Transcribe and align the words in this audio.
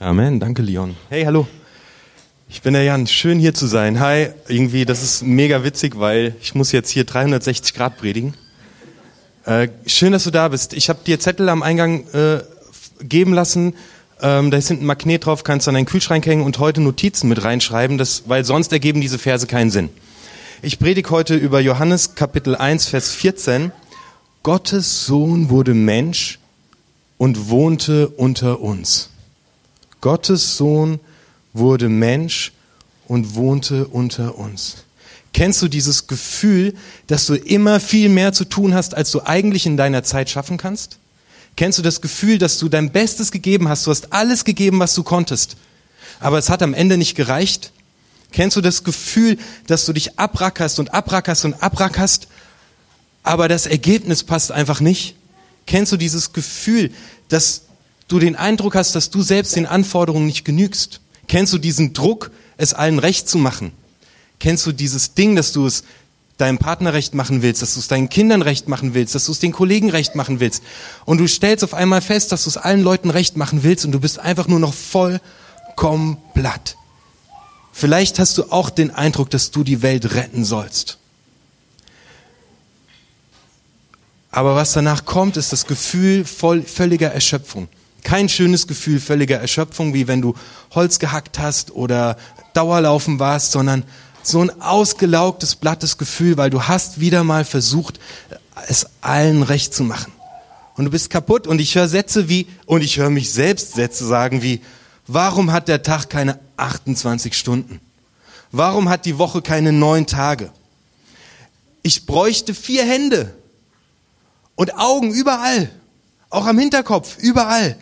Amen, 0.00 0.40
danke 0.40 0.60
Leon. 0.60 0.96
Hey, 1.08 1.24
hallo. 1.24 1.46
Ich 2.48 2.62
bin 2.62 2.74
der 2.74 2.82
Jan, 2.82 3.06
schön 3.06 3.38
hier 3.38 3.54
zu 3.54 3.66
sein. 3.66 4.00
Hi, 4.00 4.28
irgendwie, 4.48 4.84
das 4.84 5.02
ist 5.02 5.22
mega 5.22 5.62
witzig, 5.62 5.98
weil 5.98 6.34
ich 6.42 6.54
muss 6.54 6.72
jetzt 6.72 6.90
hier 6.90 7.04
360 7.04 7.74
Grad 7.74 7.96
predigen. 7.98 8.34
Äh, 9.44 9.68
schön, 9.86 10.12
dass 10.12 10.24
du 10.24 10.32
da 10.32 10.48
bist. 10.48 10.74
Ich 10.74 10.88
habe 10.88 10.98
dir 11.06 11.20
Zettel 11.20 11.48
am 11.48 11.62
Eingang 11.62 12.08
äh, 12.12 12.40
geben 13.02 13.32
lassen. 13.32 13.74
Ähm, 14.20 14.50
da 14.50 14.56
ist 14.56 14.68
hinten 14.68 14.82
ein 14.82 14.86
Magnet 14.88 15.26
drauf, 15.26 15.44
kannst 15.44 15.66
du 15.66 15.70
an 15.70 15.76
deinen 15.76 15.86
Kühlschrank 15.86 16.26
hängen 16.26 16.42
und 16.42 16.58
heute 16.58 16.80
Notizen 16.80 17.28
mit 17.28 17.44
reinschreiben, 17.44 17.96
das, 17.96 18.24
weil 18.26 18.44
sonst 18.44 18.72
ergeben 18.72 19.00
diese 19.00 19.18
Verse 19.18 19.46
keinen 19.46 19.70
Sinn. 19.70 19.90
Ich 20.60 20.80
predige 20.80 21.10
heute 21.10 21.36
über 21.36 21.60
Johannes 21.60 22.16
Kapitel 22.16 22.56
1, 22.56 22.88
Vers 22.88 23.12
14. 23.12 23.70
Gottes 24.42 25.06
Sohn 25.06 25.50
wurde 25.50 25.72
Mensch 25.72 26.40
und 27.16 27.48
wohnte 27.48 28.08
unter 28.08 28.60
uns. 28.60 29.10
Gottes 30.04 30.58
Sohn 30.58 31.00
wurde 31.54 31.88
Mensch 31.88 32.52
und 33.08 33.36
wohnte 33.36 33.86
unter 33.86 34.36
uns. 34.36 34.84
Kennst 35.32 35.62
du 35.62 35.68
dieses 35.68 36.08
Gefühl, 36.08 36.74
dass 37.06 37.24
du 37.24 37.34
immer 37.36 37.80
viel 37.80 38.10
mehr 38.10 38.34
zu 38.34 38.44
tun 38.44 38.74
hast, 38.74 38.94
als 38.94 39.10
du 39.12 39.22
eigentlich 39.24 39.64
in 39.64 39.78
deiner 39.78 40.02
Zeit 40.02 40.28
schaffen 40.28 40.58
kannst? 40.58 40.98
Kennst 41.56 41.78
du 41.78 41.82
das 41.82 42.02
Gefühl, 42.02 42.36
dass 42.36 42.58
du 42.58 42.68
dein 42.68 42.92
Bestes 42.92 43.32
gegeben 43.32 43.70
hast? 43.70 43.86
Du 43.86 43.90
hast 43.90 44.12
alles 44.12 44.44
gegeben, 44.44 44.78
was 44.78 44.94
du 44.94 45.04
konntest. 45.04 45.56
Aber 46.20 46.36
es 46.36 46.50
hat 46.50 46.62
am 46.62 46.74
Ende 46.74 46.98
nicht 46.98 47.14
gereicht. 47.14 47.72
Kennst 48.30 48.58
du 48.58 48.60
das 48.60 48.84
Gefühl, 48.84 49.38
dass 49.68 49.86
du 49.86 49.94
dich 49.94 50.18
abrackerst 50.18 50.80
und 50.80 50.92
abrackerst 50.92 51.46
und 51.46 51.62
abrackerst, 51.62 52.28
aber 53.22 53.48
das 53.48 53.64
Ergebnis 53.64 54.22
passt 54.22 54.52
einfach 54.52 54.80
nicht? 54.80 55.16
Kennst 55.66 55.92
du 55.92 55.96
dieses 55.96 56.34
Gefühl, 56.34 56.92
dass 57.30 57.62
du 58.14 58.20
den 58.20 58.36
Eindruck 58.36 58.76
hast, 58.76 58.94
dass 58.94 59.10
du 59.10 59.22
selbst 59.22 59.56
den 59.56 59.66
Anforderungen 59.66 60.26
nicht 60.26 60.44
genügst? 60.44 61.00
Kennst 61.26 61.52
du 61.52 61.58
diesen 61.58 61.92
Druck, 61.92 62.30
es 62.56 62.72
allen 62.72 62.98
recht 63.00 63.28
zu 63.28 63.38
machen? 63.38 63.72
Kennst 64.38 64.64
du 64.66 64.72
dieses 64.72 65.14
Ding, 65.14 65.34
dass 65.36 65.52
du 65.52 65.66
es 65.66 65.84
deinem 66.36 66.58
Partner 66.58 66.92
recht 66.92 67.14
machen 67.14 67.42
willst, 67.42 67.62
dass 67.62 67.74
du 67.74 67.80
es 67.80 67.88
deinen 67.88 68.08
Kindern 68.08 68.42
recht 68.42 68.68
machen 68.68 68.94
willst, 68.94 69.14
dass 69.14 69.26
du 69.26 69.32
es 69.32 69.40
den 69.40 69.52
Kollegen 69.52 69.90
recht 69.90 70.14
machen 70.14 70.38
willst? 70.38 70.62
Und 71.04 71.18
du 71.18 71.26
stellst 71.26 71.64
auf 71.64 71.74
einmal 71.74 72.00
fest, 72.00 72.30
dass 72.30 72.44
du 72.44 72.50
es 72.50 72.56
allen 72.56 72.82
Leuten 72.82 73.10
recht 73.10 73.36
machen 73.36 73.64
willst 73.64 73.84
und 73.84 73.92
du 73.92 74.00
bist 74.00 74.18
einfach 74.20 74.46
nur 74.46 74.60
noch 74.60 74.74
vollkommen 74.74 76.18
platt. 76.34 76.76
Vielleicht 77.72 78.20
hast 78.20 78.38
du 78.38 78.44
auch 78.52 78.70
den 78.70 78.92
Eindruck, 78.92 79.30
dass 79.30 79.50
du 79.50 79.64
die 79.64 79.82
Welt 79.82 80.14
retten 80.14 80.44
sollst. 80.44 80.98
Aber 84.30 84.54
was 84.54 84.72
danach 84.72 85.04
kommt, 85.04 85.36
ist 85.36 85.52
das 85.52 85.66
Gefühl 85.66 86.24
voll, 86.24 86.62
völliger 86.62 87.12
Erschöpfung. 87.12 87.68
Kein 88.04 88.28
schönes 88.28 88.68
Gefühl 88.68 89.00
völliger 89.00 89.40
Erschöpfung, 89.40 89.92
wie 89.94 90.06
wenn 90.06 90.22
du 90.22 90.34
Holz 90.74 91.00
gehackt 91.00 91.40
hast 91.40 91.72
oder 91.72 92.16
Dauerlaufen 92.52 93.18
warst, 93.18 93.50
sondern 93.50 93.82
so 94.22 94.40
ein 94.40 94.62
ausgelaugtes, 94.62 95.56
blattes 95.56 95.98
Gefühl, 95.98 96.36
weil 96.36 96.50
du 96.50 96.62
hast 96.62 97.00
wieder 97.00 97.24
mal 97.24 97.44
versucht, 97.44 97.98
es 98.68 98.86
allen 99.00 99.42
recht 99.42 99.74
zu 99.74 99.82
machen. 99.82 100.12
Und 100.76 100.86
du 100.86 100.90
bist 100.90 101.10
kaputt 101.10 101.46
und 101.46 101.60
ich 101.60 101.74
höre 101.74 101.88
Sätze 101.88 102.28
wie, 102.28 102.46
und 102.66 102.82
ich 102.82 102.98
höre 102.98 103.10
mich 103.10 103.32
selbst 103.32 103.74
Sätze 103.74 104.06
sagen 104.06 104.42
wie, 104.42 104.60
warum 105.06 105.52
hat 105.52 105.68
der 105.68 105.82
Tag 105.82 106.08
keine 106.10 106.38
28 106.56 107.36
Stunden? 107.36 107.80
Warum 108.50 108.88
hat 108.88 109.04
die 109.04 109.18
Woche 109.18 109.42
keine 109.42 109.72
neun 109.72 110.06
Tage? 110.06 110.50
Ich 111.82 112.06
bräuchte 112.06 112.54
vier 112.54 112.84
Hände 112.84 113.34
und 114.54 114.76
Augen 114.78 115.12
überall, 115.12 115.70
auch 116.34 116.46
am 116.46 116.58
Hinterkopf, 116.58 117.16
überall. 117.18 117.76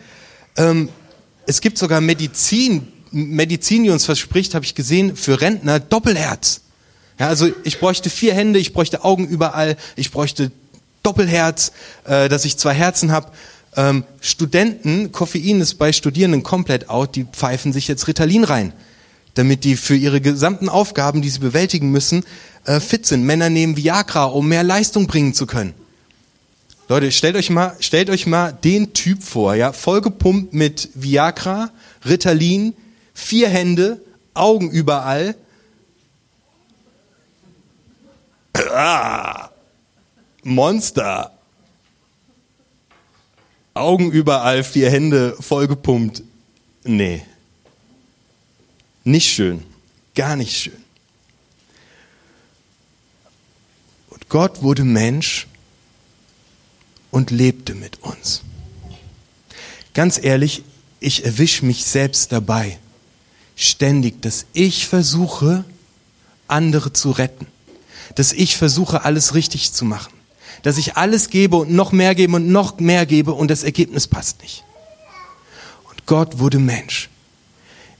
Ähm, 0.57 0.89
es 1.45 1.61
gibt 1.61 1.77
sogar 1.77 2.01
Medizin, 2.01 2.87
Medizin, 3.11 3.83
die 3.83 3.89
uns 3.89 4.05
verspricht, 4.05 4.55
habe 4.55 4.65
ich 4.65 4.75
gesehen, 4.75 5.15
für 5.15 5.41
Rentner 5.41 5.79
Doppelherz. 5.79 6.61
Ja, 7.19 7.27
also 7.27 7.49
ich 7.63 7.79
bräuchte 7.79 8.09
vier 8.09 8.33
Hände, 8.33 8.59
ich 8.59 8.73
bräuchte 8.73 9.03
Augen 9.03 9.27
überall, 9.27 9.77
ich 9.95 10.11
bräuchte 10.11 10.51
Doppelherz, 11.03 11.71
äh, 12.05 12.29
dass 12.29 12.45
ich 12.45 12.57
zwei 12.57 12.73
Herzen 12.73 13.11
habe. 13.11 13.31
Ähm, 13.75 14.03
Studenten, 14.21 15.11
Koffein 15.11 15.61
ist 15.61 15.75
bei 15.75 15.91
Studierenden 15.91 16.43
komplett 16.43 16.89
out, 16.89 17.15
die 17.15 17.25
pfeifen 17.25 17.73
sich 17.73 17.87
jetzt 17.87 18.07
Ritalin 18.07 18.43
rein, 18.43 18.73
damit 19.33 19.63
die 19.63 19.75
für 19.75 19.95
ihre 19.95 20.21
gesamten 20.21 20.69
Aufgaben, 20.69 21.21
die 21.21 21.29
sie 21.29 21.39
bewältigen 21.39 21.91
müssen, 21.91 22.23
äh, 22.65 22.79
fit 22.79 23.05
sind. 23.05 23.23
Männer 23.23 23.49
nehmen 23.49 23.77
Viagra, 23.77 24.25
um 24.25 24.47
mehr 24.47 24.63
Leistung 24.63 25.07
bringen 25.07 25.33
zu 25.33 25.45
können. 25.45 25.73
Leute, 26.89 27.11
stellt 27.11 27.35
euch 27.37 27.49
mal, 27.49 27.77
stellt 27.79 28.09
euch 28.09 28.25
mal 28.27 28.51
den 28.51 28.93
Typ 28.93 29.23
vor, 29.23 29.55
ja, 29.55 29.71
vollgepumpt 29.71 30.53
mit 30.53 30.89
Viagra, 30.93 31.71
Ritalin, 32.05 32.75
vier 33.13 33.47
Hände, 33.47 34.01
Augen 34.33 34.69
überall. 34.69 35.35
Ah, 38.53 39.49
Monster. 40.43 41.31
Augen 43.73 44.11
überall, 44.11 44.63
vier 44.63 44.91
Hände 44.91 45.35
vollgepumpt. 45.39 46.23
Nee. 46.83 47.23
Nicht 49.03 49.31
schön. 49.31 49.63
Gar 50.15 50.35
nicht 50.35 50.55
schön. 50.55 50.83
Und 54.09 54.29
Gott 54.29 54.61
wurde 54.61 54.83
Mensch 54.83 55.47
und 57.13 57.29
lebte 57.29 57.75
mit 57.75 58.01
uns. 58.01 58.41
Ganz 59.93 60.19
ehrlich, 60.21 60.63
ich 60.99 61.23
erwische 61.23 61.63
mich 61.63 61.85
selbst 61.85 62.31
dabei, 62.31 62.79
ständig, 63.55 64.21
dass 64.23 64.47
ich 64.53 64.87
versuche, 64.87 65.63
andere 66.47 66.91
zu 66.91 67.11
retten, 67.11 67.45
dass 68.15 68.33
ich 68.33 68.57
versuche, 68.57 69.05
alles 69.05 69.35
richtig 69.35 69.73
zu 69.73 69.85
machen, 69.85 70.11
dass 70.63 70.79
ich 70.79 70.97
alles 70.97 71.29
gebe 71.29 71.57
und 71.57 71.71
noch 71.71 71.91
mehr 71.91 72.15
gebe 72.15 72.35
und 72.35 72.47
noch 72.47 72.79
mehr 72.79 73.05
gebe 73.05 73.33
und 73.33 73.51
das 73.51 73.61
Ergebnis 73.61 74.07
passt 74.07 74.41
nicht. 74.41 74.63
Und 75.89 76.07
Gott 76.07 76.39
wurde 76.39 76.57
Mensch. 76.57 77.09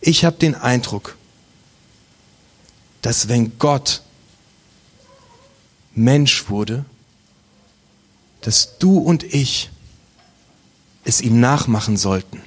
Ich 0.01 0.25
habe 0.25 0.37
den 0.37 0.55
Eindruck, 0.55 1.15
dass 3.03 3.27
wenn 3.27 3.59
Gott 3.59 4.01
Mensch 5.93 6.49
wurde, 6.49 6.83
dass 8.43 8.77
du 8.77 8.97
und 8.97 9.23
ich 9.23 9.71
es 11.05 11.21
ihm 11.21 11.39
nachmachen 11.39 11.97
sollten 11.97 12.41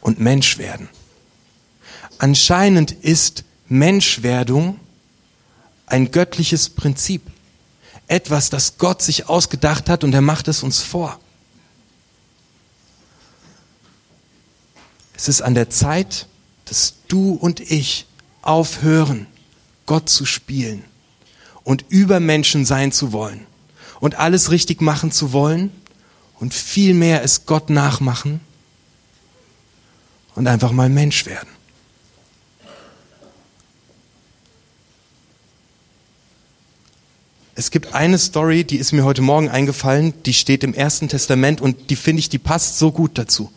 und 0.00 0.20
Mensch 0.20 0.58
werden. 0.58 0.88
Anscheinend 2.18 2.92
ist 2.92 3.44
Menschwerdung 3.68 4.78
ein 5.86 6.10
göttliches 6.10 6.68
Prinzip. 6.70 7.22
Etwas, 8.06 8.50
das 8.50 8.78
Gott 8.78 9.02
sich 9.02 9.28
ausgedacht 9.28 9.88
hat 9.88 10.04
und 10.04 10.14
er 10.14 10.20
macht 10.20 10.48
es 10.48 10.62
uns 10.62 10.80
vor. 10.80 11.20
Es 15.14 15.28
ist 15.28 15.42
an 15.42 15.54
der 15.54 15.68
Zeit, 15.68 16.26
dass 16.64 16.94
du 17.08 17.32
und 17.32 17.60
ich 17.60 18.06
aufhören, 18.42 19.26
Gott 19.86 20.08
zu 20.08 20.24
spielen 20.24 20.84
und 21.64 21.84
über 21.88 22.20
Menschen 22.20 22.64
sein 22.64 22.92
zu 22.92 23.12
wollen 23.12 23.46
und 24.00 24.18
alles 24.18 24.50
richtig 24.50 24.80
machen 24.80 25.12
zu 25.12 25.32
wollen 25.32 25.70
und 26.38 26.54
vielmehr 26.54 27.22
es 27.22 27.46
Gott 27.46 27.70
nachmachen 27.70 28.40
und 30.34 30.46
einfach 30.46 30.72
mal 30.72 30.88
Mensch 30.88 31.26
werden. 31.26 31.48
Es 37.54 37.70
gibt 37.70 37.92
eine 37.92 38.16
Story, 38.16 38.64
die 38.64 38.78
ist 38.78 38.92
mir 38.92 39.04
heute 39.04 39.20
Morgen 39.20 39.50
eingefallen, 39.50 40.14
die 40.24 40.32
steht 40.32 40.64
im 40.64 40.72
Ersten 40.72 41.08
Testament 41.08 41.60
und 41.60 41.90
die 41.90 41.96
finde 41.96 42.20
ich, 42.20 42.30
die 42.30 42.38
passt 42.38 42.78
so 42.78 42.90
gut 42.90 43.18
dazu. 43.18 43.52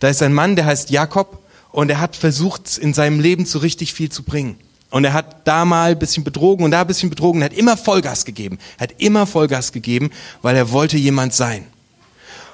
Da 0.00 0.08
ist 0.08 0.22
ein 0.22 0.34
Mann, 0.34 0.56
der 0.56 0.66
heißt 0.66 0.90
Jakob 0.90 1.44
und 1.70 1.88
er 1.88 2.00
hat 2.00 2.16
versucht, 2.16 2.78
in 2.78 2.94
seinem 2.94 3.20
Leben 3.20 3.46
so 3.46 3.60
richtig 3.60 3.94
viel 3.94 4.10
zu 4.10 4.24
bringen. 4.24 4.56
Und 4.90 5.04
er 5.04 5.12
hat 5.12 5.46
da 5.46 5.64
mal 5.64 5.90
ein 5.90 5.98
bisschen 5.98 6.24
betrogen 6.24 6.64
und 6.64 6.70
da 6.70 6.80
ein 6.80 6.86
bisschen 6.86 7.10
betrogen. 7.10 7.42
Er 7.42 7.46
hat 7.46 7.52
immer 7.52 7.76
Vollgas 7.76 8.24
gegeben. 8.24 8.58
Er 8.78 8.84
hat 8.84 8.94
immer 8.98 9.26
Vollgas 9.26 9.72
gegeben, 9.72 10.10
weil 10.40 10.56
er 10.56 10.70
wollte 10.70 10.96
jemand 10.96 11.34
sein. 11.34 11.66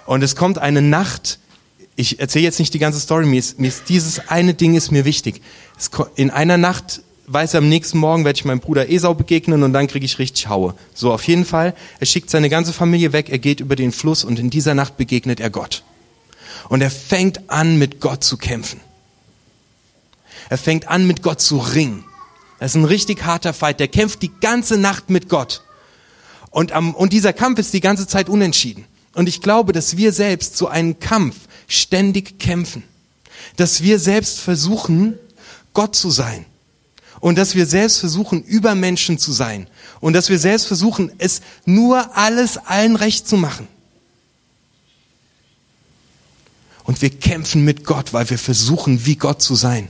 Und 0.07 0.23
es 0.23 0.35
kommt 0.35 0.59
eine 0.59 0.83
Nacht, 0.83 1.39
ich 1.97 2.19
erzähle 2.19 2.45
jetzt 2.45 2.59
nicht 2.59 2.75
die 2.75 2.79
ganze 2.79 3.01
Story, 3.01 3.27
mir 3.27 3.39
ist, 3.39 3.61
mir 3.61 3.69
ist 3.69 3.89
dieses 3.89 4.29
eine 4.29 4.55
Ding 4.55 4.75
ist 4.75 4.91
mir 4.91 5.05
wichtig. 5.05 5.41
Es, 5.79 5.91
in 6.17 6.31
einer 6.31 6.59
Nacht 6.59 7.03
weiß 7.27 7.55
er, 7.55 7.59
am 7.59 7.69
nächsten 7.69 7.99
Morgen 7.99 8.25
werde 8.25 8.37
ich 8.37 8.45
meinem 8.45 8.61
Bruder 8.61 8.91
Esau 8.91 9.15
begegnen 9.15 9.63
und 9.63 9.73
dann 9.73 9.87
kriege 9.87 10.05
ich 10.05 10.19
richtig 10.19 10.49
Haue. 10.49 10.75
So, 10.93 11.13
auf 11.13 11.27
jeden 11.27 11.45
Fall, 11.45 11.75
er 12.01 12.07
schickt 12.07 12.31
seine 12.31 12.51
ganze 12.51 12.73
Familie 12.73 13.13
weg, 13.13 13.31
er 13.31 13.39
geht 13.39 13.61
über 13.61 13.77
den 13.77 13.93
Fluss 13.93 14.25
und 14.25 14.39
in 14.39 14.51
dieser 14.51 14.75
Nacht 14.75 14.97
begegnet 14.97 15.41
er 15.41 15.51
Gott. 15.51 15.85
Und 16.69 16.81
er 16.81 16.91
fängt 16.91 17.49
an, 17.49 17.79
mit 17.79 18.01
Gott 18.01 18.25
zu 18.25 18.37
kämpfen. 18.37 18.81
Er 20.51 20.59
fängt 20.59 20.89
an, 20.89 21.07
mit 21.07 21.23
Gott 21.23 21.41
zu 21.41 21.59
ringen. 21.59 22.05
Das 22.59 22.73
ist 22.73 22.77
ein 22.77 22.85
richtig 22.85 23.25
harter 23.25 23.53
Fight. 23.53 23.81
Der 23.81 23.89
kämpft 23.89 24.23
die 24.23 24.33
ganze 24.41 24.77
Nacht 24.77 25.11
mit 25.11 25.29
Gott. 25.29 25.63
Und, 26.51 26.73
am, 26.73 26.95
und 26.95 27.13
dieser 27.13 27.33
Kampf 27.33 27.59
ist 27.59 27.75
die 27.75 27.81
ganze 27.81 28.07
Zeit 28.07 28.29
unentschieden. 28.29 28.85
Und 29.15 29.29
ich 29.29 29.41
glaube, 29.41 29.73
dass 29.73 29.97
wir 29.97 30.13
selbst 30.13 30.57
so 30.57 30.69
einen 30.69 31.01
Kampf 31.01 31.37
ständig 31.67 32.39
kämpfen. 32.39 32.85
Dass 33.57 33.83
wir 33.83 33.99
selbst 33.99 34.41
versuchen, 34.41 35.19
Gott 35.73 35.97
zu 35.97 36.11
sein. 36.11 36.45
Und 37.21 37.39
dass 37.39 37.55
wir 37.55 37.67
selbst 37.67 37.99
versuchen, 37.99 38.43
über 38.43 38.75
Menschen 38.75 39.19
zu 39.19 39.33
sein. 39.33 39.67
Und 40.01 40.13
dass 40.13 40.29
wir 40.29 40.39
selbst 40.39 40.67
versuchen, 40.67 41.11
es 41.19 41.41
nur 41.65 42.17
alles 42.17 42.59
allen 42.59 42.97
recht 42.97 43.27
zu 43.27 43.37
machen. 43.37 43.67
Und 46.85 47.01
wir 47.01 47.11
kämpfen 47.11 47.65
mit 47.65 47.85
Gott, 47.85 48.13
weil 48.13 48.29
wir 48.29 48.39
versuchen, 48.39 49.07
wie 49.07 49.17
Gott 49.17 49.41
zu 49.41 49.55
sein. 49.55 49.89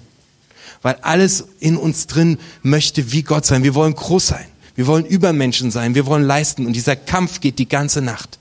Weil 0.85 0.99
alles 1.01 1.47
in 1.61 1.79
uns 1.79 2.07
drin 2.07 2.37
möchte 2.63 3.11
wie 3.11 3.23
Gott 3.23 3.47
sein. 3.47 3.65
Wir 3.65 3.75
wollen 3.75 3.95
groß 3.95 4.27
sein. 4.27 4.45
Wir 4.75 4.87
wollen 4.87 5.07
Übermenschen 5.07 5.71
sein. 5.71 5.95
Wir 5.95 6.05
wollen 6.05 6.25
leisten. 6.25 6.67
Und 6.67 6.75
dieser 6.75 6.95
Kampf 6.95 7.41
geht 7.41 7.59
die 7.59 7.67
ganze 7.67 8.03
Nacht. 8.03 8.39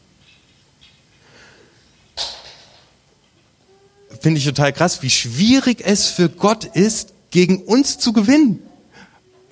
Finde 4.20 4.40
ich 4.40 4.46
total 4.46 4.74
krass, 4.74 5.02
wie 5.04 5.10
schwierig 5.10 5.82
es 5.86 6.08
für 6.08 6.28
Gott 6.28 6.66
ist, 6.66 7.14
gegen 7.32 7.64
uns 7.64 7.98
zu 7.98 8.12
gewinnen. 8.12 8.60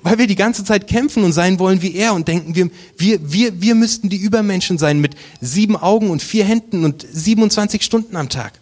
Weil 0.01 0.17
wir 0.17 0.27
die 0.27 0.35
ganze 0.35 0.65
Zeit 0.65 0.87
kämpfen 0.87 1.23
und 1.23 1.31
sein 1.31 1.59
wollen 1.59 1.81
wie 1.81 1.95
er 1.95 2.13
und 2.13 2.27
denken, 2.27 2.55
wir, 2.55 2.69
wir, 2.97 3.31
wir, 3.31 3.61
wir 3.61 3.75
müssten 3.75 4.09
die 4.09 4.17
Übermenschen 4.17 4.77
sein 4.77 4.99
mit 4.99 5.15
sieben 5.39 5.77
Augen 5.77 6.09
und 6.09 6.21
vier 6.21 6.43
Händen 6.43 6.83
und 6.83 7.07
27 7.09 7.83
Stunden 7.83 8.17
am 8.17 8.27
Tag. 8.27 8.59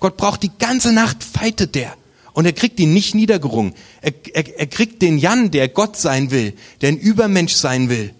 Gott 0.00 0.16
braucht 0.16 0.42
die 0.42 0.52
ganze 0.58 0.94
Nacht, 0.94 1.22
fightet 1.22 1.74
der. 1.74 1.94
Und 2.34 2.46
er 2.46 2.52
kriegt 2.52 2.80
ihn 2.80 2.94
nicht 2.94 3.14
niedergerungen. 3.14 3.74
Er, 4.00 4.12
er, 4.32 4.58
er 4.60 4.66
kriegt 4.66 5.02
den 5.02 5.18
Jan, 5.18 5.50
der 5.50 5.68
Gott 5.68 5.96
sein 5.96 6.30
will, 6.30 6.54
der 6.80 6.88
ein 6.88 6.98
Übermensch 6.98 7.54
sein 7.54 7.88
will, 7.88 8.14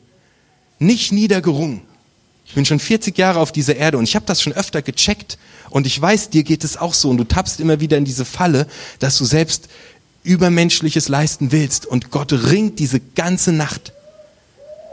nicht 0.78 1.12
niedergerungen. 1.12 1.82
Ich 2.44 2.54
bin 2.54 2.66
schon 2.66 2.80
40 2.80 3.16
Jahre 3.16 3.40
auf 3.40 3.52
dieser 3.52 3.76
Erde 3.76 3.96
und 3.96 4.04
ich 4.04 4.14
habe 4.14 4.26
das 4.26 4.42
schon 4.42 4.52
öfter 4.52 4.82
gecheckt. 4.82 5.38
Und 5.70 5.86
ich 5.86 5.98
weiß, 5.98 6.28
dir 6.28 6.42
geht 6.42 6.64
es 6.64 6.76
auch 6.76 6.92
so. 6.92 7.08
Und 7.08 7.16
du 7.16 7.24
tappst 7.24 7.60
immer 7.60 7.80
wieder 7.80 7.96
in 7.96 8.04
diese 8.04 8.26
Falle, 8.26 8.66
dass 8.98 9.16
du 9.16 9.24
selbst 9.24 9.68
Übermenschliches 10.22 11.08
leisten 11.08 11.50
willst. 11.50 11.86
Und 11.86 12.10
Gott 12.10 12.32
ringt 12.32 12.78
diese 12.78 13.00
ganze 13.00 13.52
Nacht 13.52 13.94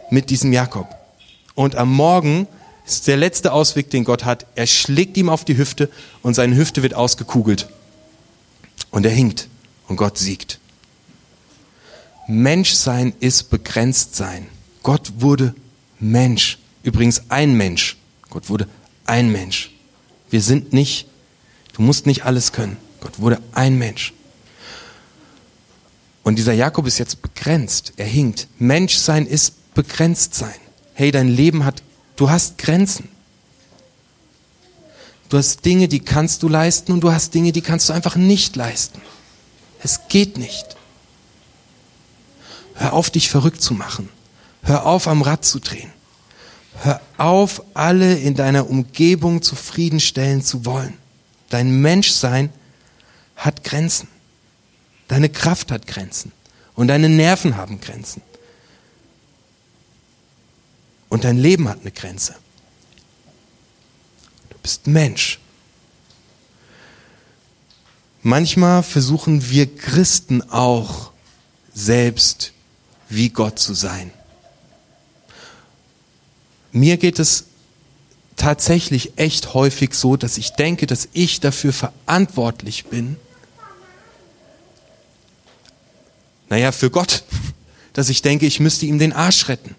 mit 0.09 0.29
diesem 0.29 0.53
Jakob. 0.53 0.87
Und 1.53 1.75
am 1.75 1.93
Morgen 1.93 2.47
ist 2.85 3.07
der 3.07 3.17
letzte 3.17 3.51
Ausweg, 3.51 3.89
den 3.89 4.05
Gott 4.05 4.23
hat. 4.23 4.45
Er 4.55 4.65
schlägt 4.65 5.17
ihm 5.17 5.27
auf 5.27 5.43
die 5.43 5.57
Hüfte 5.57 5.89
und 6.21 6.35
seine 6.35 6.55
Hüfte 6.55 6.81
wird 6.81 6.93
ausgekugelt. 6.93 7.67
Und 8.91 9.05
er 9.05 9.11
hinkt 9.11 9.47
und 9.87 9.97
Gott 9.97 10.17
siegt. 10.17 10.59
Menschsein 12.27 13.13
ist 13.19 13.49
begrenzt 13.49 14.15
sein. 14.15 14.47
Gott 14.83 15.13
wurde 15.17 15.55
Mensch. 15.99 16.59
Übrigens 16.83 17.23
ein 17.29 17.55
Mensch. 17.55 17.97
Gott 18.29 18.49
wurde 18.49 18.67
ein 19.05 19.31
Mensch. 19.31 19.71
Wir 20.29 20.41
sind 20.41 20.73
nicht, 20.73 21.07
du 21.73 21.81
musst 21.81 22.05
nicht 22.05 22.25
alles 22.25 22.51
können. 22.51 22.77
Gott 23.01 23.19
wurde 23.19 23.41
ein 23.53 23.77
Mensch. 23.77 24.13
Und 26.23 26.35
dieser 26.35 26.53
Jakob 26.53 26.85
ist 26.85 26.99
jetzt 26.99 27.21
begrenzt. 27.21 27.93
Er 27.97 28.05
hinkt. 28.05 28.47
Menschsein 28.59 29.25
ist 29.25 29.73
begrenzt 29.73 30.35
sein. 30.35 30.55
Hey, 30.93 31.11
dein 31.11 31.29
Leben 31.29 31.65
hat, 31.65 31.81
du 32.15 32.29
hast 32.29 32.57
Grenzen. 32.57 33.09
Du 35.29 35.37
hast 35.37 35.63
Dinge, 35.63 35.87
die 35.87 35.99
kannst 35.99 36.41
du 36.41 36.47
leisten 36.47 36.91
und 36.91 37.01
du 37.01 37.11
hast 37.11 37.35
Dinge, 37.35 37.51
die 37.51 37.61
kannst 37.61 37.87
du 37.87 37.93
einfach 37.93 38.15
nicht 38.15 38.55
leisten. 38.55 38.99
Es 39.81 40.07
geht 40.09 40.37
nicht. 40.37 40.75
Hör 42.73 42.93
auf, 42.93 43.11
dich 43.11 43.29
verrückt 43.29 43.61
zu 43.61 43.75
machen. 43.75 44.09
Hör 44.63 44.87
auf, 44.87 45.07
am 45.07 45.21
Rad 45.21 45.45
zu 45.45 45.59
drehen. 45.59 45.91
Hör 46.81 46.99
auf, 47.17 47.61
alle 47.75 48.17
in 48.17 48.33
deiner 48.33 48.69
Umgebung 48.69 49.43
zufriedenstellen 49.43 50.41
zu 50.41 50.65
wollen. 50.65 50.97
Dein 51.49 51.79
Menschsein 51.79 52.51
hat 53.35 53.63
Grenzen. 53.63 54.07
Deine 55.07 55.29
Kraft 55.29 55.71
hat 55.71 55.85
Grenzen. 55.85 56.31
Und 56.73 56.87
deine 56.87 57.09
Nerven 57.09 57.55
haben 57.55 57.79
Grenzen. 57.81 58.23
Und 61.09 61.23
dein 61.23 61.37
Leben 61.37 61.69
hat 61.69 61.81
eine 61.81 61.91
Grenze 61.91 62.35
bist 64.61 64.87
Mensch. 64.87 65.39
Manchmal 68.21 68.83
versuchen 68.83 69.49
wir 69.49 69.73
Christen 69.75 70.41
auch 70.49 71.11
selbst 71.73 72.51
wie 73.07 73.29
Gott 73.29 73.59
zu 73.59 73.73
sein. 73.73 74.11
Mir 76.71 76.97
geht 76.97 77.17
es 77.17 77.45
tatsächlich 78.35 79.17
echt 79.17 79.53
häufig 79.53 79.93
so, 79.93 80.15
dass 80.15 80.37
ich 80.37 80.51
denke, 80.51 80.85
dass 80.87 81.09
ich 81.13 81.39
dafür 81.39 81.73
verantwortlich 81.73 82.85
bin. 82.85 83.17
Naja, 86.49 86.71
für 86.71 86.89
Gott. 86.89 87.23
Dass 87.93 88.09
ich 88.09 88.21
denke, 88.21 88.45
ich 88.45 88.59
müsste 88.59 88.85
ihm 88.85 88.99
den 88.99 89.11
Arsch 89.11 89.49
retten 89.49 89.75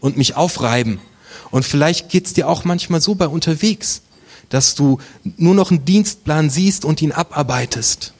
und 0.00 0.16
mich 0.16 0.36
aufreiben. 0.36 1.00
Und 1.50 1.64
vielleicht 1.64 2.08
geht's 2.08 2.32
dir 2.32 2.48
auch 2.48 2.64
manchmal 2.64 3.00
so 3.00 3.14
bei 3.14 3.28
unterwegs 3.28 4.02
dass 4.50 4.74
du 4.74 4.98
nur 5.36 5.54
noch 5.54 5.70
einen 5.70 5.84
Dienstplan 5.84 6.50
siehst 6.50 6.84
und 6.84 7.00
ihn 7.00 7.12
abarbeitest. 7.12 8.12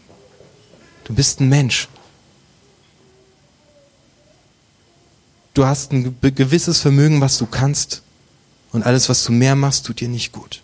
Du 1.04 1.12
bist 1.12 1.40
ein 1.40 1.48
Mensch. 1.48 1.88
Du 5.52 5.66
hast 5.66 5.92
ein 5.92 6.16
gewisses 6.20 6.80
Vermögen, 6.80 7.20
was 7.20 7.36
du 7.36 7.46
kannst. 7.46 8.02
Und 8.72 8.84
alles, 8.84 9.08
was 9.08 9.24
du 9.24 9.32
mehr 9.32 9.56
machst, 9.56 9.84
tut 9.84 10.00
dir 10.00 10.08
nicht 10.08 10.30
gut. 10.30 10.62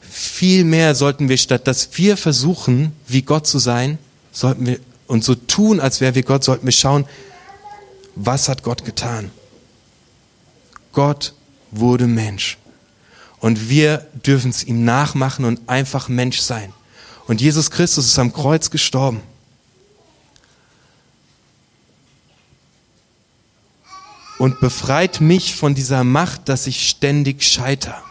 Viel 0.00 0.64
mehr 0.64 0.96
sollten 0.96 1.28
wir, 1.28 1.38
statt 1.38 1.68
dass 1.68 1.96
wir 1.96 2.16
versuchen, 2.16 2.92
wie 3.06 3.22
Gott 3.22 3.46
zu 3.46 3.60
sein, 3.60 3.98
sollten 4.32 4.66
wir 4.66 4.80
und 5.06 5.22
so 5.22 5.34
tun, 5.34 5.80
als 5.80 6.00
wäre 6.00 6.14
wir 6.14 6.22
Gott, 6.22 6.42
sollten 6.42 6.66
wir 6.66 6.72
schauen, 6.72 7.04
was 8.16 8.48
hat 8.48 8.62
Gott 8.62 8.84
getan? 8.84 9.30
Gott 10.94 11.34
wurde 11.70 12.06
Mensch. 12.06 12.56
Und 13.40 13.68
wir 13.68 13.98
dürfen 14.26 14.50
es 14.50 14.64
ihm 14.64 14.84
nachmachen 14.84 15.44
und 15.44 15.68
einfach 15.68 16.08
Mensch 16.08 16.40
sein. 16.40 16.72
Und 17.26 17.40
Jesus 17.42 17.70
Christus 17.70 18.06
ist 18.06 18.18
am 18.18 18.32
Kreuz 18.32 18.70
gestorben. 18.70 19.20
Und 24.38 24.60
befreit 24.60 25.20
mich 25.20 25.54
von 25.54 25.74
dieser 25.74 26.04
Macht, 26.04 26.48
dass 26.48 26.66
ich 26.66 26.88
ständig 26.88 27.42
scheiter. 27.44 28.02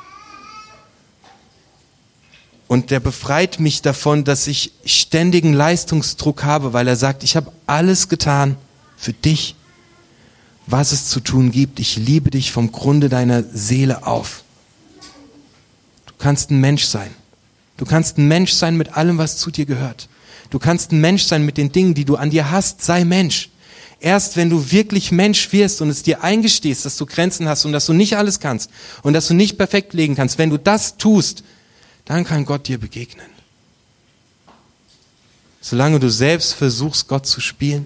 Und 2.68 2.92
der 2.92 3.00
befreit 3.00 3.60
mich 3.60 3.82
davon, 3.82 4.24
dass 4.24 4.48
ich 4.48 4.72
ständigen 4.86 5.54
Leistungsdruck 5.54 6.44
habe, 6.44 6.74
weil 6.74 6.88
er 6.88 6.96
sagt, 6.96 7.24
ich 7.24 7.36
habe 7.36 7.52
alles 7.68 8.10
getan 8.10 8.58
für 8.98 9.14
dich, 9.14 9.56
was 10.74 10.92
es 10.92 11.08
zu 11.08 11.22
tun 11.22 11.52
gibt. 11.52 11.80
Ich 11.80 11.96
liebe 11.96 12.32
dich 12.32 12.52
vom 12.52 12.72
Grunde 12.72 13.08
deiner 13.08 13.44
Seele 13.44 14.06
auf 14.06 14.44
kannst 16.24 16.52
ein 16.52 16.62
Mensch 16.62 16.86
sein. 16.86 17.14
Du 17.76 17.86
kannst 17.86 18.18
ein 18.18 18.30
Mensch 18.30 18.54
sein 18.54 18.78
mit 18.78 18.96
allem, 18.96 19.18
was 19.18 19.38
zu 19.38 19.52
dir 19.52 19.66
gehört. 19.66 20.08
Du 20.52 20.58
kannst 20.58 20.94
ein 20.94 21.02
Mensch 21.02 21.24
sein 21.24 21.46
mit 21.46 21.58
den 21.58 21.74
Dingen, 21.74 21.96
die 21.96 22.06
du 22.06 22.16
an 22.16 22.30
dir 22.30 22.50
hast. 22.50 22.82
Sei 22.82 23.04
Mensch. 23.04 23.50
Erst 24.00 24.38
wenn 24.38 24.50
du 24.50 24.72
wirklich 24.72 25.12
Mensch 25.12 25.52
wirst 25.52 25.82
und 25.82 25.90
es 25.90 26.02
dir 26.02 26.24
eingestehst, 26.24 26.86
dass 26.86 26.96
du 26.96 27.06
Grenzen 27.06 27.50
hast 27.50 27.66
und 27.66 27.74
dass 27.74 27.86
du 27.88 27.94
nicht 27.94 28.16
alles 28.16 28.40
kannst 28.40 28.70
und 29.02 29.12
dass 29.12 29.28
du 29.28 29.34
nicht 29.34 29.58
perfekt 29.58 29.94
legen 29.94 30.16
kannst, 30.16 30.38
wenn 30.38 30.50
du 30.50 30.58
das 30.58 30.96
tust, 30.96 31.44
dann 32.06 32.24
kann 32.24 32.46
Gott 32.46 32.68
dir 32.70 32.78
begegnen. 32.78 33.28
Solange 35.60 36.00
du 36.00 36.10
selbst 36.10 36.54
versuchst, 36.54 37.10
Gott 37.10 37.26
zu 37.26 37.42
spielen, 37.42 37.86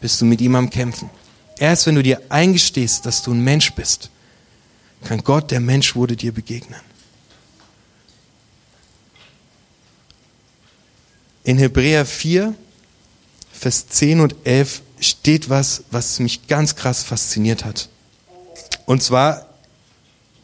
bist 0.00 0.20
du 0.20 0.24
mit 0.24 0.40
ihm 0.40 0.54
am 0.54 0.70
Kämpfen. 0.70 1.10
Erst 1.58 1.86
wenn 1.86 1.94
du 1.94 2.02
dir 2.02 2.22
eingestehst, 2.28 3.04
dass 3.06 3.22
du 3.22 3.32
ein 3.32 3.44
Mensch 3.44 3.72
bist, 3.74 4.10
kann 5.04 5.22
Gott, 5.22 5.50
der 5.50 5.60
Mensch 5.60 5.94
wurde, 5.94 6.16
dir 6.16 6.32
begegnen. 6.32 6.80
In 11.44 11.58
Hebräer 11.58 12.04
4, 12.04 12.54
Vers 13.52 13.88
10 13.88 14.20
und 14.20 14.36
11 14.44 14.82
steht 15.00 15.50
was, 15.50 15.84
was 15.90 16.18
mich 16.18 16.46
ganz 16.46 16.76
krass 16.76 17.02
fasziniert 17.02 17.64
hat. 17.64 17.88
Und 18.86 19.02
zwar 19.02 19.46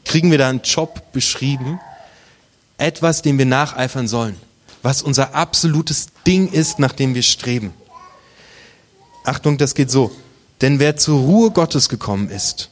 kriegen 0.04 0.30
wir 0.30 0.38
da 0.38 0.48
einen 0.48 0.62
Job 0.62 1.12
beschrieben, 1.12 1.80
etwas, 2.78 3.22
dem 3.22 3.38
wir 3.38 3.46
nacheifern 3.46 4.08
sollen, 4.08 4.36
was 4.82 5.02
unser 5.02 5.34
absolutes 5.34 6.08
Ding 6.26 6.48
ist, 6.48 6.78
nach 6.78 6.92
dem 6.92 7.14
wir 7.14 7.22
streben. 7.22 7.72
Achtung, 9.26 9.58
das 9.58 9.74
geht 9.74 9.90
so. 9.90 10.12
Denn 10.60 10.78
wer 10.78 10.96
zur 10.96 11.20
Ruhe 11.20 11.50
Gottes 11.50 11.88
gekommen 11.88 12.30
ist, 12.30 12.70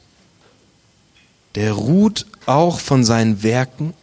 der 1.55 1.73
ruht 1.73 2.27
auch 2.47 2.81
von 2.81 3.05
seinen 3.05 3.43
Werken, 3.43 3.95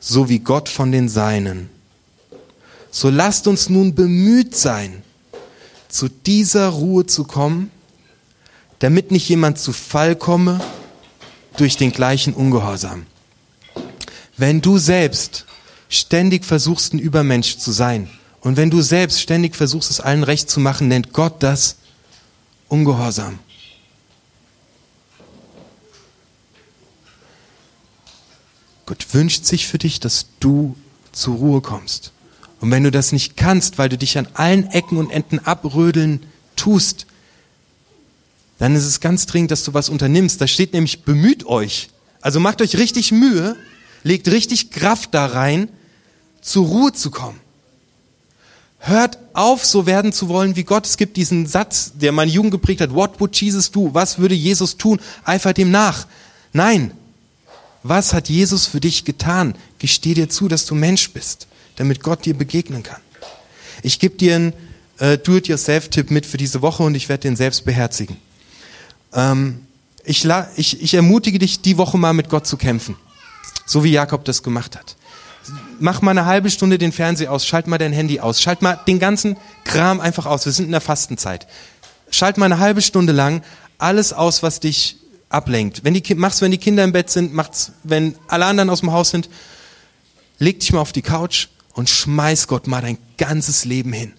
so 0.00 0.28
wie 0.28 0.38
Gott 0.38 0.68
von 0.68 0.92
den 0.92 1.08
Seinen. 1.08 1.70
So 2.90 3.10
lasst 3.10 3.46
uns 3.46 3.68
nun 3.68 3.94
bemüht 3.94 4.54
sein, 4.56 5.02
zu 5.88 6.08
dieser 6.08 6.68
Ruhe 6.68 7.06
zu 7.06 7.24
kommen, 7.24 7.70
damit 8.78 9.10
nicht 9.10 9.28
jemand 9.28 9.58
zu 9.58 9.72
Fall 9.72 10.14
komme 10.14 10.60
durch 11.56 11.76
den 11.76 11.92
gleichen 11.92 12.34
Ungehorsam. 12.34 13.06
Wenn 14.36 14.60
du 14.60 14.78
selbst 14.78 15.46
ständig 15.88 16.44
versuchst, 16.44 16.94
ein 16.94 16.98
Übermensch 16.98 17.58
zu 17.58 17.72
sein 17.72 18.08
und 18.48 18.56
wenn 18.56 18.70
du 18.70 18.80
selbst 18.80 19.20
ständig 19.20 19.54
versuchst, 19.54 19.90
es 19.90 20.00
allen 20.00 20.22
recht 20.22 20.48
zu 20.48 20.58
machen, 20.58 20.88
nennt 20.88 21.12
Gott 21.12 21.42
das 21.42 21.76
Ungehorsam. 22.68 23.38
Gott 28.86 29.06
wünscht 29.12 29.44
sich 29.44 29.66
für 29.66 29.76
dich, 29.76 30.00
dass 30.00 30.28
du 30.40 30.76
zur 31.12 31.36
Ruhe 31.36 31.60
kommst. 31.60 32.12
Und 32.58 32.70
wenn 32.70 32.84
du 32.84 32.90
das 32.90 33.12
nicht 33.12 33.36
kannst, 33.36 33.76
weil 33.76 33.90
du 33.90 33.98
dich 33.98 34.16
an 34.16 34.26
allen 34.32 34.70
Ecken 34.70 34.96
und 34.96 35.10
Enden 35.10 35.40
abrödeln 35.40 36.24
tust, 36.56 37.04
dann 38.56 38.74
ist 38.74 38.86
es 38.86 39.00
ganz 39.00 39.26
dringend, 39.26 39.50
dass 39.50 39.64
du 39.64 39.74
was 39.74 39.90
unternimmst. 39.90 40.40
Da 40.40 40.46
steht 40.46 40.72
nämlich, 40.72 41.02
bemüht 41.02 41.44
euch. 41.44 41.90
Also 42.22 42.40
macht 42.40 42.62
euch 42.62 42.78
richtig 42.78 43.12
Mühe, 43.12 43.56
legt 44.04 44.26
richtig 44.28 44.70
Kraft 44.70 45.12
da 45.12 45.26
rein, 45.26 45.68
zur 46.40 46.66
Ruhe 46.66 46.94
zu 46.94 47.10
kommen. 47.10 47.38
Hört 48.88 49.18
auf, 49.32 49.64
so 49.64 49.86
werden 49.86 50.12
zu 50.12 50.28
wollen 50.28 50.56
wie 50.56 50.64
Gott. 50.64 50.86
Es 50.86 50.96
gibt 50.96 51.16
diesen 51.16 51.46
Satz, 51.46 51.92
der 51.94 52.12
meine 52.12 52.30
Jugend 52.30 52.52
geprägt 52.52 52.80
hat. 52.80 52.94
What 52.94 53.20
would 53.20 53.36
Jesus 53.36 53.70
do? 53.70 53.90
Was 53.92 54.18
würde 54.18 54.34
Jesus 54.34 54.76
tun? 54.76 55.00
Eifert 55.24 55.58
ihm 55.58 55.70
nach. 55.70 56.06
Nein. 56.52 56.92
Was 57.82 58.12
hat 58.12 58.28
Jesus 58.28 58.66
für 58.66 58.80
dich 58.80 59.04
getan? 59.04 59.54
Gesteh 59.78 60.14
dir 60.14 60.28
zu, 60.28 60.48
dass 60.48 60.66
du 60.66 60.74
Mensch 60.74 61.10
bist 61.10 61.48
damit 61.78 62.02
Gott 62.02 62.24
dir 62.24 62.34
begegnen 62.34 62.82
kann. 62.82 63.00
Ich 63.82 64.00
gebe 64.00 64.16
dir 64.16 64.34
einen 64.34 64.52
äh, 64.98 65.16
Do-it-yourself-Tipp 65.16 66.10
mit 66.10 66.26
für 66.26 66.36
diese 66.36 66.60
Woche 66.60 66.82
und 66.82 66.96
ich 66.96 67.08
werde 67.08 67.22
den 67.22 67.36
selbst 67.36 67.64
beherzigen. 67.64 68.16
Ähm, 69.12 69.60
ich, 70.04 70.26
ich, 70.56 70.82
ich 70.82 70.94
ermutige 70.94 71.38
dich, 71.38 71.60
die 71.60 71.78
Woche 71.78 71.96
mal 71.96 72.12
mit 72.14 72.28
Gott 72.28 72.48
zu 72.48 72.56
kämpfen, 72.56 72.96
so 73.64 73.84
wie 73.84 73.92
Jakob 73.92 74.24
das 74.24 74.42
gemacht 74.42 74.76
hat. 74.76 74.96
Mach 75.80 76.02
mal 76.02 76.12
eine 76.12 76.26
halbe 76.26 76.50
Stunde 76.50 76.78
den 76.78 76.92
Fernseher 76.92 77.32
aus, 77.32 77.46
schalt 77.46 77.66
mal 77.66 77.78
dein 77.78 77.92
Handy 77.92 78.20
aus, 78.20 78.42
schalt 78.42 78.62
mal 78.62 78.78
den 78.86 78.98
ganzen 78.98 79.36
Kram 79.64 80.00
einfach 80.00 80.26
aus. 80.26 80.44
Wir 80.44 80.52
sind 80.52 80.66
in 80.66 80.72
der 80.72 80.80
Fastenzeit. 80.80 81.46
Schalt 82.10 82.38
mal 82.38 82.46
eine 82.46 82.58
halbe 82.58 82.82
Stunde 82.82 83.12
lang 83.12 83.42
alles 83.78 84.12
aus, 84.12 84.42
was 84.42 84.60
dich 84.60 84.96
ablenkt. 85.28 85.84
Wenn 85.84 85.94
die, 85.94 86.14
mach's, 86.14 86.42
wenn 86.42 86.50
die 86.50 86.58
Kinder 86.58 86.84
im 86.84 86.92
Bett 86.92 87.10
sind, 87.10 87.32
macht's, 87.32 87.72
wenn 87.84 88.14
alle 88.26 88.46
anderen 88.46 88.70
aus 88.70 88.80
dem 88.80 88.92
Haus 88.92 89.10
sind. 89.10 89.28
Leg 90.38 90.60
dich 90.60 90.72
mal 90.72 90.80
auf 90.80 90.92
die 90.92 91.02
Couch 91.02 91.48
und 91.74 91.88
schmeiß 91.88 92.48
Gott 92.48 92.66
mal 92.66 92.82
dein 92.82 92.98
ganzes 93.16 93.64
Leben 93.64 93.92
hin. 93.92 94.14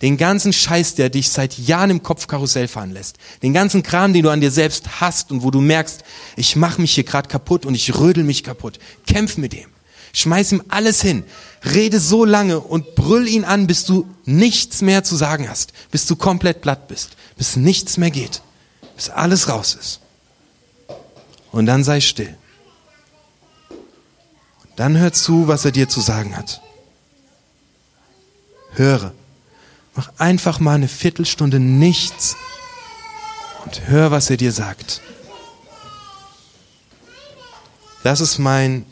Den 0.00 0.16
ganzen 0.16 0.52
Scheiß, 0.52 0.96
der 0.96 1.10
dich 1.10 1.30
seit 1.30 1.56
Jahren 1.58 1.90
im 1.90 2.02
Kopf 2.02 2.26
Karussell 2.26 2.66
fahren 2.66 2.90
lässt. 2.90 3.18
Den 3.42 3.52
ganzen 3.52 3.82
Kram, 3.84 4.12
den 4.12 4.24
du 4.24 4.30
an 4.30 4.40
dir 4.40 4.50
selbst 4.50 5.00
hast 5.00 5.30
und 5.30 5.44
wo 5.44 5.50
du 5.50 5.60
merkst, 5.60 6.02
ich 6.36 6.56
mache 6.56 6.80
mich 6.80 6.94
hier 6.94 7.04
gerade 7.04 7.28
kaputt 7.28 7.64
und 7.64 7.74
ich 7.74 7.94
rödel 7.96 8.24
mich 8.24 8.42
kaputt. 8.42 8.80
Kämpf 9.06 9.36
mit 9.36 9.52
dem. 9.52 9.68
Schmeiß 10.12 10.52
ihm 10.52 10.62
alles 10.68 11.00
hin. 11.00 11.24
Rede 11.64 12.00
so 12.00 12.24
lange 12.24 12.60
und 12.60 12.94
brüll 12.94 13.28
ihn 13.28 13.44
an, 13.44 13.66
bis 13.66 13.84
du 13.84 14.06
nichts 14.24 14.82
mehr 14.82 15.04
zu 15.04 15.16
sagen 15.16 15.48
hast. 15.48 15.72
Bis 15.90 16.06
du 16.06 16.16
komplett 16.16 16.60
platt 16.60 16.88
bist. 16.88 17.16
Bis 17.36 17.56
nichts 17.56 17.96
mehr 17.96 18.10
geht. 18.10 18.42
Bis 18.96 19.08
alles 19.08 19.48
raus 19.48 19.74
ist. 19.74 20.00
Und 21.50 21.66
dann 21.66 21.84
sei 21.84 22.00
still. 22.00 22.36
Und 23.70 24.70
dann 24.76 24.98
hör 24.98 25.12
zu, 25.12 25.48
was 25.48 25.64
er 25.64 25.72
dir 25.72 25.88
zu 25.88 26.00
sagen 26.00 26.36
hat 26.36 26.60
höre. 28.74 29.12
Mach 29.94 30.10
einfach 30.18 30.58
mal 30.60 30.74
eine 30.74 30.88
Viertelstunde 30.88 31.60
nichts 31.60 32.36
und 33.64 33.88
hör, 33.88 34.10
was 34.10 34.30
er 34.30 34.36
dir 34.36 34.52
sagt. 34.52 35.00
Das 38.02 38.20
ist 38.20 38.38
mein 38.38 38.86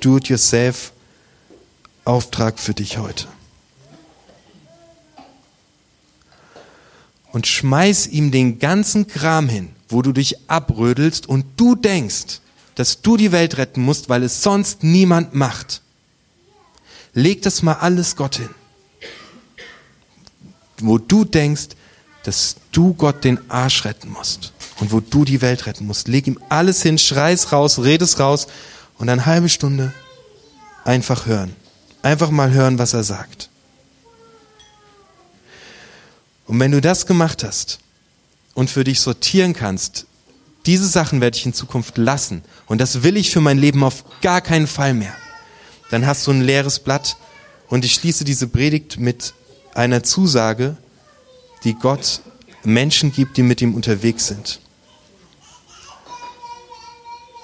Do-it-yourself-Auftrag 0.00 2.58
für 2.58 2.74
dich 2.74 2.98
heute. 2.98 3.28
Und 7.32 7.46
schmeiß 7.46 8.08
ihm 8.08 8.30
den 8.30 8.58
ganzen 8.58 9.06
Kram 9.06 9.48
hin, 9.48 9.70
wo 9.88 10.02
du 10.02 10.12
dich 10.12 10.36
abrödelst 10.48 11.26
und 11.28 11.46
du 11.56 11.74
denkst, 11.74 12.40
dass 12.74 13.00
du 13.02 13.16
die 13.16 13.32
Welt 13.32 13.56
retten 13.58 13.82
musst, 13.82 14.08
weil 14.08 14.22
es 14.22 14.42
sonst 14.42 14.84
niemand 14.84 15.34
macht. 15.34 15.82
Leg 17.14 17.42
das 17.42 17.62
mal 17.62 17.74
alles 17.74 18.16
Gott 18.16 18.36
hin 18.36 18.50
wo 20.80 20.98
du 20.98 21.24
denkst, 21.24 21.68
dass 22.22 22.56
du 22.72 22.94
Gott 22.94 23.24
den 23.24 23.50
Arsch 23.50 23.84
retten 23.84 24.10
musst 24.10 24.52
und 24.80 24.92
wo 24.92 25.00
du 25.00 25.24
die 25.24 25.42
Welt 25.42 25.66
retten 25.66 25.86
musst. 25.86 26.08
Leg 26.08 26.26
ihm 26.26 26.40
alles 26.48 26.82
hin, 26.82 26.98
schreis 26.98 27.52
raus, 27.52 27.78
redest 27.78 28.18
raus 28.18 28.46
und 28.98 29.08
eine 29.08 29.26
halbe 29.26 29.48
Stunde 29.48 29.92
einfach 30.84 31.26
hören. 31.26 31.54
Einfach 32.02 32.30
mal 32.30 32.52
hören, 32.52 32.78
was 32.78 32.94
er 32.94 33.04
sagt. 33.04 33.50
Und 36.46 36.60
wenn 36.60 36.70
du 36.70 36.80
das 36.80 37.06
gemacht 37.06 37.42
hast 37.42 37.80
und 38.54 38.70
für 38.70 38.84
dich 38.84 39.00
sortieren 39.00 39.52
kannst, 39.52 40.06
diese 40.64 40.86
Sachen 40.86 41.20
werde 41.20 41.36
ich 41.36 41.46
in 41.46 41.54
Zukunft 41.54 41.98
lassen 41.98 42.42
und 42.66 42.80
das 42.80 43.02
will 43.02 43.16
ich 43.16 43.30
für 43.30 43.40
mein 43.40 43.58
Leben 43.58 43.82
auf 43.84 44.04
gar 44.20 44.40
keinen 44.40 44.66
Fall 44.66 44.94
mehr, 44.94 45.14
dann 45.90 46.06
hast 46.06 46.26
du 46.26 46.32
ein 46.32 46.42
leeres 46.42 46.78
Blatt 46.80 47.16
und 47.68 47.84
ich 47.84 47.94
schließe 47.94 48.24
diese 48.24 48.48
Predigt 48.48 48.98
mit 48.98 49.34
einer 49.74 50.02
Zusage, 50.02 50.76
die 51.64 51.74
Gott 51.74 52.20
Menschen 52.64 53.12
gibt, 53.12 53.36
die 53.36 53.42
mit 53.42 53.60
ihm 53.60 53.74
unterwegs 53.74 54.26
sind. 54.26 54.60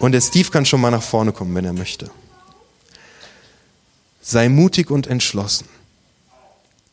Und 0.02 0.10
der 0.10 0.20
Steve 0.20 0.50
kann 0.50 0.66
schon 0.66 0.80
mal 0.80 0.90
nach 0.90 1.00
vorne 1.02 1.32
kommen, 1.32 1.54
wenn 1.54 1.64
er 1.64 1.72
möchte. 1.72 2.10
Sei 4.20 4.48
mutig 4.48 4.90
und 4.90 5.06
entschlossen. 5.06 5.68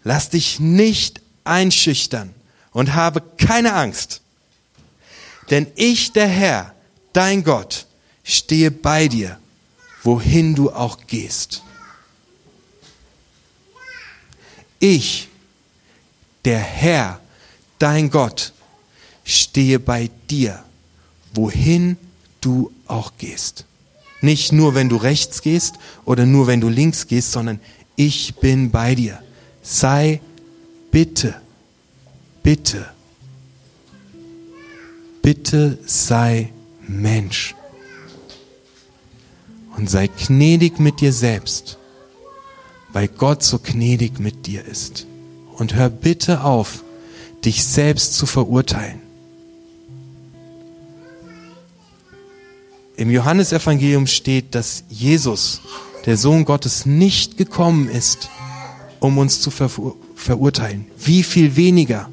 Lass 0.03 0.29
dich 0.29 0.59
nicht 0.59 1.19
einschüchtern 1.43 2.35
und 2.69 2.93
habe 2.93 3.23
keine 3.37 3.73
Angst. 3.73 4.21
Denn 5.49 5.65
ich, 5.73 6.11
der 6.11 6.27
Herr, 6.27 6.75
dein 7.11 7.43
Gott, 7.43 7.87
stehe 8.23 8.69
bei 8.69 9.07
dir, 9.07 9.39
wohin 10.03 10.53
du 10.53 10.69
auch 10.71 10.99
gehst. 11.07 11.63
Ich, 14.77 15.29
der 16.45 16.59
Herr, 16.59 17.19
dein 17.79 18.11
Gott, 18.11 18.53
stehe 19.23 19.79
bei 19.79 20.11
dir, 20.29 20.63
wohin 21.33 21.97
du 22.41 22.71
auch 22.87 23.13
gehst. 23.17 23.65
Nicht 24.21 24.51
nur, 24.51 24.75
wenn 24.75 24.89
du 24.89 24.97
rechts 24.97 25.41
gehst 25.41 25.75
oder 26.05 26.25
nur, 26.25 26.47
wenn 26.47 26.61
du 26.61 26.69
links 26.69 27.07
gehst, 27.07 27.31
sondern 27.31 27.59
ich 27.95 28.35
bin 28.35 28.71
bei 28.71 28.95
dir. 28.95 29.19
Sei 29.61 30.21
bitte, 30.91 31.35
bitte, 32.43 32.85
bitte 35.21 35.77
sei 35.85 36.51
Mensch. 36.87 37.55
Und 39.77 39.89
sei 39.89 40.07
gnädig 40.07 40.79
mit 40.79 40.99
dir 40.99 41.13
selbst, 41.13 41.77
weil 42.91 43.07
Gott 43.07 43.43
so 43.43 43.59
gnädig 43.59 44.19
mit 44.19 44.45
dir 44.45 44.65
ist. 44.65 45.05
Und 45.55 45.75
hör 45.75 45.89
bitte 45.89 46.43
auf, 46.43 46.83
dich 47.45 47.63
selbst 47.63 48.15
zu 48.15 48.25
verurteilen. 48.25 49.08
Im 52.99 53.09
Johannesevangelium 53.09 54.07
steht, 54.07 54.55
dass 54.55 54.83
Jesus, 54.89 55.61
der 56.05 56.17
Sohn 56.17 56.43
Gottes, 56.43 56.85
nicht 56.85 57.37
gekommen 57.37 57.87
ist, 57.87 58.29
um 58.99 59.17
uns 59.17 59.39
zu 59.39 59.51
ver 59.51 59.71
verurteilen. 60.15 60.85
Wie 60.97 61.23
viel 61.23 61.55
weniger 61.55 62.09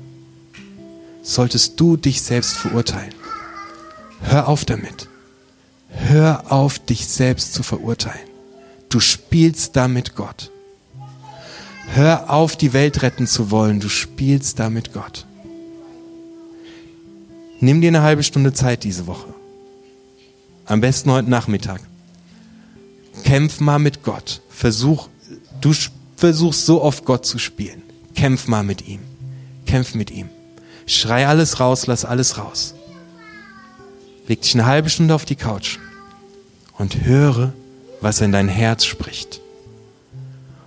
solltest 1.24 1.80
du 1.80 1.96
dich 1.96 2.22
selbst 2.22 2.52
verurteilen? 2.52 3.12
Hör 4.20 4.46
auf 4.46 4.64
damit. 4.64 5.08
Hör 5.88 6.52
auf, 6.52 6.78
dich 6.78 7.08
selbst 7.08 7.52
zu 7.52 7.64
verurteilen. 7.64 8.28
Du 8.88 9.00
spielst 9.00 9.74
damit 9.74 10.14
Gott. 10.14 10.52
Hör 11.88 12.30
auf, 12.30 12.54
die 12.54 12.72
Welt 12.72 13.02
retten 13.02 13.26
zu 13.26 13.50
wollen. 13.50 13.80
Du 13.80 13.88
spielst 13.88 14.60
da 14.60 14.70
mit 14.70 14.92
Gott. 14.92 15.26
Nimm 17.58 17.80
dir 17.80 17.88
eine 17.88 18.02
halbe 18.02 18.22
Stunde 18.22 18.52
Zeit 18.52 18.84
diese 18.84 19.08
Woche. 19.08 19.34
Am 20.66 20.80
besten 20.80 21.12
heute 21.12 21.30
Nachmittag. 21.30 21.80
Kämpf 23.22 23.60
mal 23.60 23.78
mit 23.78 24.02
Gott. 24.02 24.42
Versuch, 24.48 25.08
du 25.60 25.72
versuchst 26.16 26.66
so 26.66 26.82
oft 26.82 27.04
Gott 27.04 27.24
zu 27.24 27.38
spielen. 27.38 27.82
Kämpf 28.16 28.48
mal 28.48 28.64
mit 28.64 28.88
ihm. 28.88 28.98
Kämpf 29.66 29.94
mit 29.94 30.10
ihm. 30.10 30.28
Schrei 30.86 31.28
alles 31.28 31.60
raus, 31.60 31.86
lass 31.86 32.04
alles 32.04 32.36
raus. 32.36 32.74
Leg 34.26 34.42
dich 34.42 34.54
eine 34.54 34.66
halbe 34.66 34.90
Stunde 34.90 35.14
auf 35.14 35.24
die 35.24 35.36
Couch 35.36 35.78
und 36.78 37.04
höre, 37.04 37.52
was 38.00 38.20
in 38.20 38.32
dein 38.32 38.48
Herz 38.48 38.84
spricht. 38.84 39.40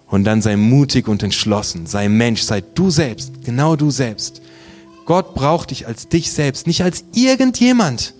Und 0.07 0.23
dann 0.23 0.41
sei 0.41 0.55
mutig 0.55 1.09
und 1.09 1.23
entschlossen, 1.23 1.87
sei 1.87 2.07
Mensch, 2.07 2.41
sei 2.43 2.61
du 2.61 2.89
selbst, 2.89 3.43
genau 3.43 3.75
du 3.75 3.91
selbst. 3.91 4.41
Gott 5.05 5.35
braucht 5.35 5.71
dich 5.71 5.87
als 5.87 6.07
dich 6.07 6.31
selbst, 6.31 6.67
nicht 6.67 6.83
als 6.83 7.03
irgendjemand. 7.13 8.13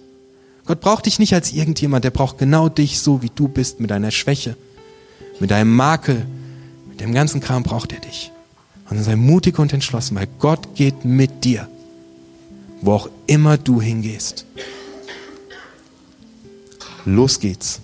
Gott 0.70 0.82
braucht 0.82 1.08
dich 1.08 1.18
nicht 1.18 1.34
als 1.34 1.52
irgendjemand, 1.52 2.06
der 2.06 2.12
braucht 2.12 2.38
genau 2.38 2.70
dich 2.70 3.00
so, 3.00 3.24
wie 3.24 3.32
du 3.34 3.48
bist, 3.48 3.80
mit 3.80 3.90
deiner 3.90 4.12
Schwäche, 4.12 4.56
mit 5.40 5.50
deinem 5.50 5.76
Makel, 5.76 6.28
mit 6.88 7.00
dem 7.00 7.12
ganzen 7.12 7.42
Kram 7.42 7.64
braucht 7.64 7.92
er 7.92 8.00
dich. 8.02 8.32
Und 8.88 9.02
sei 9.02 9.16
mutig 9.16 9.58
und 9.58 9.74
entschlossen, 9.74 10.16
weil 10.16 10.28
Gott 10.38 10.76
geht 10.76 11.06
mit 11.06 11.44
dir, 11.44 11.68
wo 12.84 12.92
auch 12.92 13.10
immer 13.26 13.58
du 13.58 13.82
hingehst. 13.82 14.46
Los 17.04 17.40
geht's. 17.40 17.82